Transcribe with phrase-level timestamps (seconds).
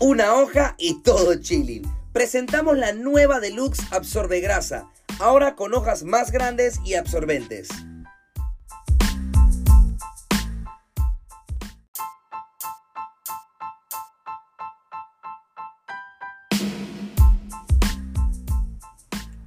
[0.00, 1.82] Una hoja y todo chilling.
[2.12, 4.88] Presentamos la nueva Deluxe Absorbe Grasa,
[5.20, 7.68] ahora con hojas más grandes y absorbentes.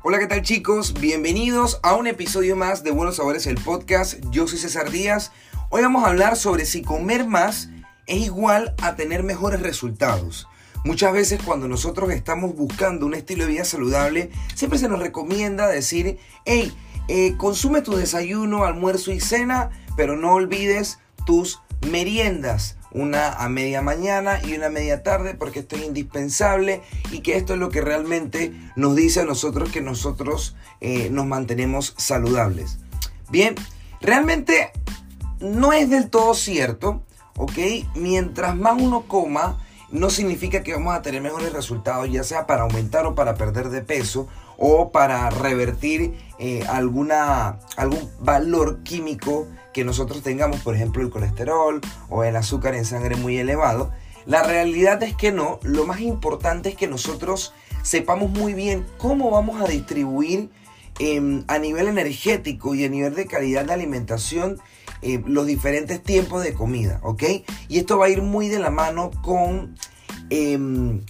[0.02, 0.94] Hola, ¿qué tal chicos?
[0.94, 4.18] Bienvenidos a un episodio más de Buenos Sabores, el podcast.
[4.32, 5.34] Yo soy César Díaz.
[5.70, 7.70] Hoy vamos a hablar sobre si comer más
[8.08, 10.48] es igual a tener mejores resultados.
[10.84, 15.68] Muchas veces cuando nosotros estamos buscando un estilo de vida saludable, siempre se nos recomienda
[15.68, 16.74] decir, hey,
[17.10, 23.82] eh, consume tu desayuno, almuerzo y cena, pero no olvides tus meriendas, una a media
[23.82, 27.70] mañana y una a media tarde, porque esto es indispensable y que esto es lo
[27.70, 32.80] que realmente nos dice a nosotros que nosotros eh, nos mantenemos saludables.
[33.30, 33.56] Bien,
[34.00, 34.72] realmente
[35.40, 37.04] no es del todo cierto
[37.38, 37.58] ¿ok?
[37.96, 39.58] Mientras más uno coma,
[39.90, 43.70] no significa que vamos a tener mejores resultados, ya sea para aumentar o para perder
[43.70, 51.04] de peso o para revertir eh, alguna, algún valor químico que nosotros tengamos, por ejemplo
[51.04, 53.92] el colesterol o el azúcar en sangre muy elevado.
[54.26, 59.32] La realidad es que no, lo más importante es que nosotros sepamos muy bien cómo
[59.32, 60.50] vamos a distribuir
[61.00, 64.60] em, a nivel energético y a nivel de calidad de alimentación
[65.02, 67.24] eh, los diferentes tiempos de comida, ¿ok?
[67.68, 69.76] Y esto va a ir muy de la mano con
[70.30, 71.04] em,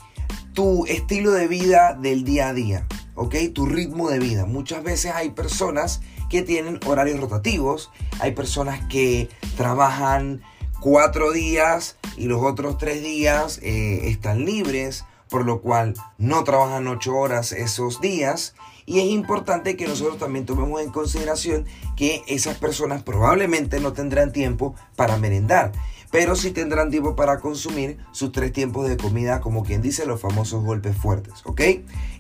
[0.53, 3.35] tu estilo de vida del día a día, ¿ok?
[3.53, 4.45] Tu ritmo de vida.
[4.45, 10.41] Muchas veces hay personas que tienen horarios rotativos, hay personas que trabajan
[10.79, 16.87] cuatro días y los otros tres días eh, están libres, por lo cual no trabajan
[16.87, 18.55] ocho horas esos días
[18.87, 21.65] y es importante que nosotros también tomemos en consideración
[21.97, 25.73] que esas personas probablemente no tendrán tiempo para merendar,
[26.09, 30.21] pero sí tendrán tiempo para consumir sus tres tiempos de comida, como quien dice, los
[30.21, 31.61] famosos golpes fuertes, ¿ok?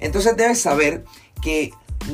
[0.01, 1.05] Entonces debes saber
[1.41, 1.71] que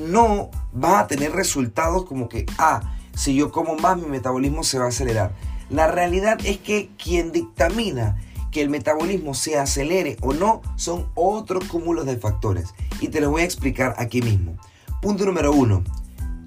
[0.07, 4.77] no va a tener resultados como que, ah, si yo como más, mi metabolismo se
[4.77, 5.33] va a acelerar.
[5.71, 8.21] La realidad es que quien dictamina
[8.53, 12.73] que el metabolismo se acelere o no son otros cúmulos de factores.
[13.01, 14.55] Y te los voy a explicar aquí mismo.
[15.01, 15.83] Punto número uno,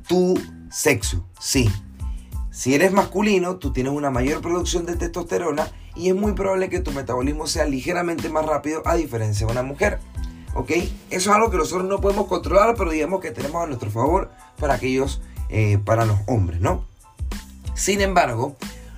[0.08, 0.40] tu
[0.70, 1.26] sexo.
[1.38, 1.68] Sí,
[2.56, 6.80] si eres masculino, tú tienes una mayor producción de testosterona y es muy probable que
[6.80, 9.98] tu metabolismo sea ligeramente más rápido a diferencia de una mujer.
[10.54, 10.70] ¿Ok?
[10.70, 14.30] Eso es algo que nosotros no podemos controlar, pero digamos que tenemos a nuestro favor
[14.58, 16.86] para aquellos, eh, para los hombres, ¿no?
[17.74, 18.56] Sin embargo,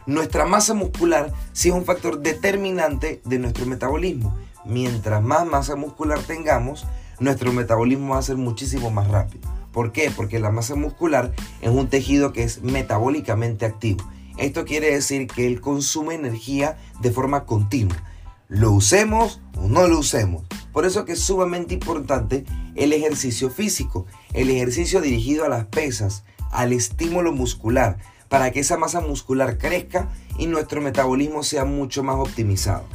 [0.08, 4.34] nuestra masa muscular sí es un factor determinante de nuestro metabolismo.
[4.64, 6.86] Mientras más masa muscular tengamos,
[7.20, 9.46] nuestro metabolismo va a ser muchísimo más rápido.
[9.70, 10.10] ¿Por qué?
[10.10, 14.02] Porque la masa muscular es un tejido que es metabólicamente activo.
[14.38, 18.02] Esto quiere decir que él consume energía de forma continua.
[18.48, 20.42] Lo usemos o no lo usemos.
[20.72, 26.24] Por eso que es sumamente importante el ejercicio físico, el ejercicio dirigido a las pesas,
[26.50, 27.98] al estímulo muscular
[28.28, 30.08] para que esa masa muscular crezca
[30.38, 32.86] y nuestro metabolismo sea mucho más optimizado.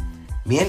[0.45, 0.67] Bien,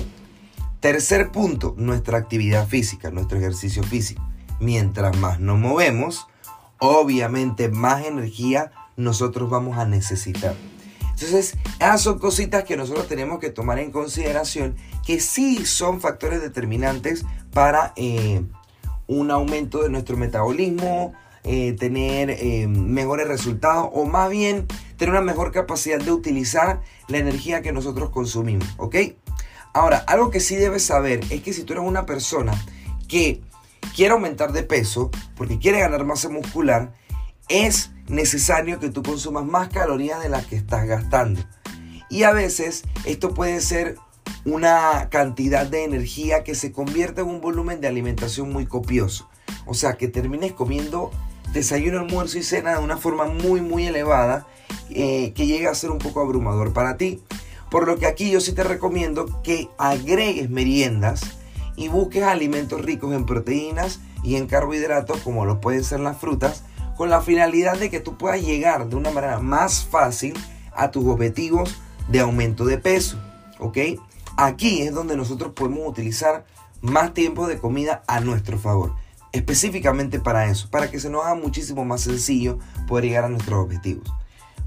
[0.81, 4.27] tercer punto, nuestra actividad física, nuestro ejercicio físico.
[4.61, 6.27] Mientras más nos movemos,
[6.79, 10.55] obviamente más energía nosotros vamos a necesitar.
[11.11, 14.77] Entonces, esas son cositas que nosotros tenemos que tomar en consideración
[15.07, 18.43] que sí son factores determinantes para eh,
[19.07, 24.67] un aumento de nuestro metabolismo, eh, tener eh, mejores resultados o más bien
[24.97, 28.97] tener una mejor capacidad de utilizar la energía que nosotros consumimos, ¿ok?
[29.75, 32.53] Ahora, algo que sí debes saber es que si tú eres una persona
[33.09, 33.43] que
[33.95, 36.95] quiere aumentar de peso porque quiere ganar masa muscular,
[37.49, 41.43] es necesario que tú consumas más calorías de las que estás gastando.
[42.09, 43.97] Y a veces esto puede ser
[44.45, 49.29] una cantidad de energía que se convierte en un volumen de alimentación muy copioso.
[49.67, 51.11] O sea, que termines comiendo
[51.55, 54.47] desayuno, almuerzo y cena de una forma muy muy elevada
[54.91, 57.23] eh, que llega a ser un poco abrumador para ti.
[57.71, 61.23] Por lo que aquí yo sí te recomiendo que agregues meriendas
[61.77, 66.65] y busques alimentos ricos en proteínas y en carbohidratos como lo pueden ser las frutas
[66.97, 70.35] con la finalidad de que tú puedas llegar de una manera más fácil
[70.77, 73.19] a tus objetivos de aumento de peso.
[73.59, 73.79] ¿Ok?
[74.37, 76.45] aquí es donde nosotros podemos utilizar
[76.81, 78.95] más tiempo de comida a nuestro favor.
[79.35, 83.65] Específicamente para eso, para que se nos haga muchísimo más sencillo poder llegar a nuestros
[83.65, 84.09] objetivos.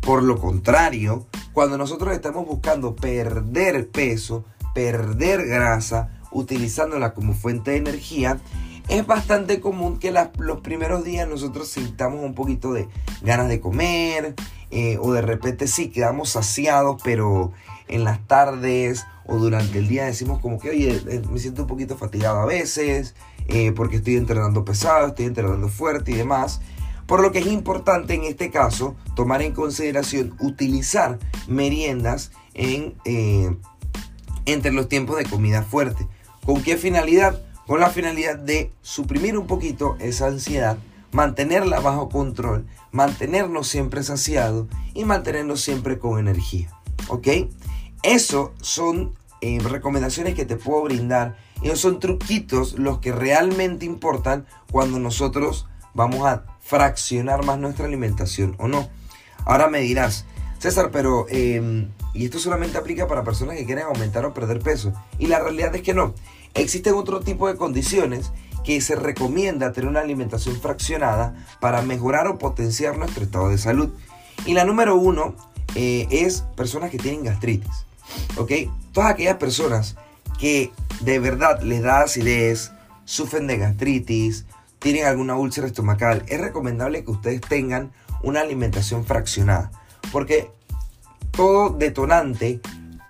[0.02, 4.44] Por lo contrario, cuando nosotros estamos buscando perder peso,
[4.76, 8.42] perder grasa, utilizándola como fuente de energía,
[8.90, 12.90] es bastante común que los primeros días nosotros sintamos un poquito de
[13.22, 14.36] ganas de comer
[14.70, 17.54] eh, o de repente sí quedamos saciados, pero
[17.88, 21.70] en las tardes o durante el día decimos como que, oye, eh, me siento un
[21.70, 23.16] poquito fatigado a veces
[23.48, 26.62] eh, porque estoy entrenando pesado, estoy entrenando fuerte y demás.
[27.06, 32.96] Por lo que es importante en este caso tomar en consideración utilizar meriendas en,
[34.46, 36.06] entre los tiempos de comida fuerte.
[36.46, 37.42] ¿Con qué finalidad?
[37.66, 40.78] Con la finalidad de suprimir un poquito esa ansiedad,
[41.12, 46.70] mantenerla bajo control, mantenernos siempre saciados y mantenernos siempre con energía.
[47.10, 47.28] ¿Ok?
[48.04, 51.38] Eso son eh, recomendaciones que te puedo brindar.
[51.62, 58.56] Y son truquitos los que realmente importan cuando nosotros vamos a fraccionar más nuestra alimentación
[58.60, 58.88] o no.
[59.46, 60.26] Ahora me dirás,
[60.60, 64.94] César, pero, em, y esto solamente aplica para personas que quieren aumentar o perder peso.
[65.20, 66.14] Y la realidad es que no.
[66.54, 68.32] Existen otro tipo de condiciones
[68.64, 73.94] que se recomienda tener una alimentación fraccionada para mejorar o potenciar nuestro estado de salud.
[74.46, 75.36] Y la número uno
[75.76, 77.86] eh, es personas que tienen gastritis.
[78.38, 78.52] ¿Ok?
[78.92, 79.96] Todas aquellas personas
[80.40, 80.72] que
[81.02, 82.72] de verdad les da acidez,
[83.06, 84.46] sufren de gastritis,
[84.80, 89.72] tienen alguna úlcera estomacal, es recomendable que ustedes tengan una alimentación fraccionada.
[90.12, 90.52] Porque
[91.32, 92.62] todo detonante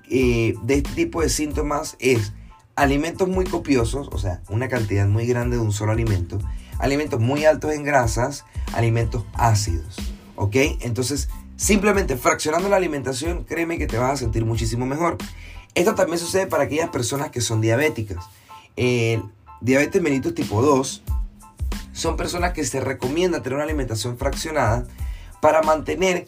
[0.10, 2.34] eh, de este tipo de síntomas es
[2.76, 6.40] alimentos muy copiosos, o sea, una cantidad muy grande de un solo alimento,
[6.80, 9.98] alimentos muy altos en grasas, alimentos ácidos.
[10.36, 10.56] ¿Ok?
[10.82, 15.18] Entonces, simplemente fraccionando la alimentación, créeme que te vas a sentir muchísimo mejor.
[15.76, 18.24] Esto también sucede para aquellas personas que son diabéticas.
[18.76, 19.24] El
[19.60, 21.04] diabetes mellitus tipo 2
[21.92, 24.88] son personas que se recomienda tener una alimentación fraccionada
[25.42, 26.28] para mantener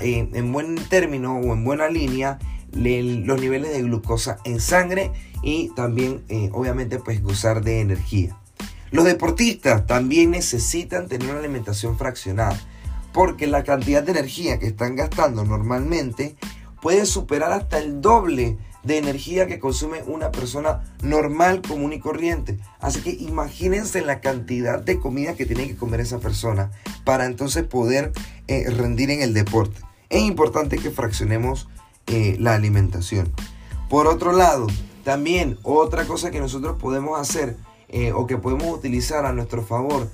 [0.00, 2.38] en buen término o en buena línea
[2.72, 5.12] los niveles de glucosa en sangre
[5.42, 8.36] y también eh, obviamente pues gozar de energía.
[8.90, 12.58] Los deportistas también necesitan tener una alimentación fraccionada
[13.12, 16.36] porque la cantidad de energía que están gastando normalmente
[16.80, 22.58] puede superar hasta el doble de energía que consume una persona normal, común y corriente.
[22.80, 26.70] Así que imagínense la cantidad de comida que tiene que comer esa persona
[27.04, 28.12] para entonces poder
[28.48, 29.80] eh, rendir en el deporte.
[30.08, 31.68] Es importante que fraccionemos
[32.06, 33.32] eh, la alimentación.
[33.88, 34.66] Por otro lado,
[35.04, 37.56] también otra cosa que nosotros podemos hacer
[37.88, 40.08] eh, o que podemos utilizar a nuestro favor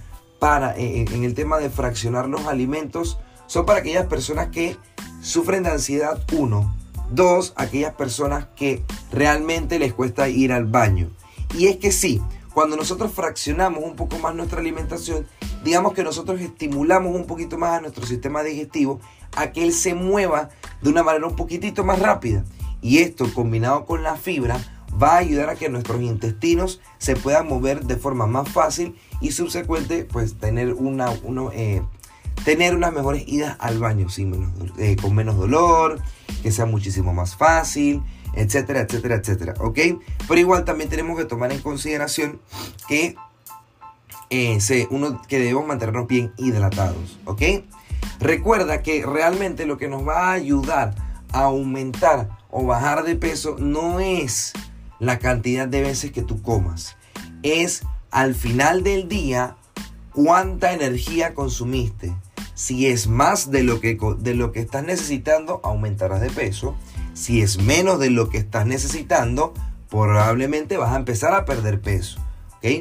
[0.47, 4.77] eh, en el tema de fraccionar los alimentos son para aquellas personas que
[5.21, 6.77] sufren de ansiedad, uno.
[7.11, 11.11] Dos, aquellas personas que realmente les cuesta ir al baño.
[11.57, 12.23] Y es que sí,
[12.55, 15.27] cuando nosotros fraccionamos un poco más nuestra alimentación,
[15.65, 19.01] digamos que nosotros estimulamos un poquito más a nuestro sistema digestivo
[19.37, 20.51] a que él se mueva
[20.81, 22.45] de una manera un poquitito más rápida.
[22.83, 24.59] Y esto combinado con la fibra
[25.01, 29.33] va a ayudar a que nuestros intestinos se puedan mover de forma más fácil y
[29.33, 31.83] subsecuente pues tener una uno, eh,
[32.45, 36.01] tener unas mejores idas al baño sin eh, con menos dolor
[36.43, 38.03] que sea muchísimo más fácil
[38.35, 39.79] etcétera etcétera etcétera ok
[40.29, 42.41] pero igual también tenemos que tomar en consideración
[42.89, 43.17] que
[44.31, 44.59] eh,
[44.91, 47.43] uno que debemos mantenernos bien hidratados ok
[48.21, 50.95] Recuerda que realmente lo que nos va a ayudar
[51.33, 54.53] a aumentar o bajar de peso no es
[54.99, 56.97] la cantidad de veces que tú comas.
[57.43, 59.57] Es al final del día
[60.13, 62.15] cuánta energía consumiste.
[62.55, 66.75] Si es más de lo que, de lo que estás necesitando, aumentarás de peso.
[67.13, 69.53] Si es menos de lo que estás necesitando,
[69.91, 72.19] probablemente vas a empezar a perder peso.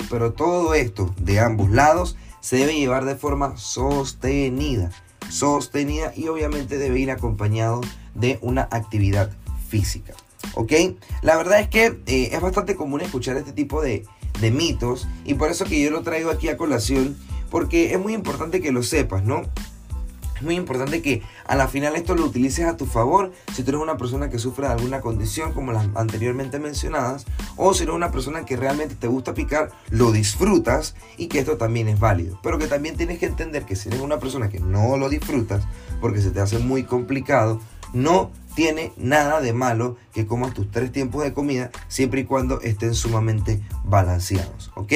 [0.10, 4.89] Pero todo esto de ambos lados se debe llevar de forma sostenida
[5.29, 7.81] sostenida y obviamente debe ir acompañado
[8.13, 9.31] de una actividad
[9.67, 10.13] física.
[10.53, 10.73] ¿Ok?
[11.21, 14.05] La verdad es que eh, es bastante común escuchar este tipo de,
[14.39, 17.17] de mitos y por eso que yo lo traigo aquí a colación
[17.49, 19.43] porque es muy importante que lo sepas, ¿no?
[20.35, 23.71] Es muy importante que a la final esto lo utilices a tu favor si tú
[23.71, 27.25] eres una persona que sufre de alguna condición como las anteriormente mencionadas
[27.55, 31.55] o si eres una persona que realmente te gusta picar, lo disfrutas y que esto
[31.55, 32.37] también es válido.
[32.43, 35.63] Pero que también tienes que entender que si eres una persona que no lo disfrutas
[36.01, 37.61] porque se te hace muy complicado,
[37.93, 42.62] no tiene nada de malo que comas tus tres tiempos de comida siempre y cuando
[42.62, 44.93] estén sumamente balanceados, ¿ok?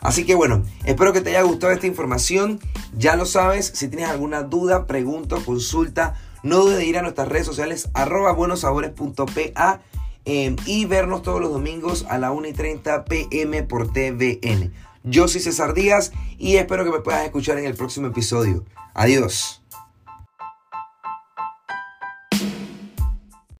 [0.00, 2.60] Así que bueno, espero que te haya gustado esta información.
[2.96, 7.28] Ya lo sabes, si tienes alguna duda, pregunta, consulta, no dudes de ir a nuestras
[7.28, 9.80] redes sociales arroba buenosabores.pa
[10.24, 14.72] eh, y vernos todos los domingos a la 1 y 30 pm por TVN.
[15.02, 18.64] Yo soy César Díaz y espero que me puedas escuchar en el próximo episodio.
[18.94, 19.63] Adiós.